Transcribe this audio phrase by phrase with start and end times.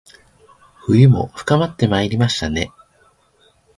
[0.79, 2.71] 冬も深まってまいりましたね